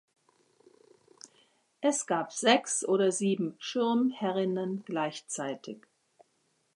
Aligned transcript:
Es 1.81 2.07
gab 2.07 2.33
sechs 2.33 2.83
oder 2.83 3.11
sieben 3.11 3.53
Schirmherrinnen 3.59 4.83
gleichzeitig. 4.83 5.77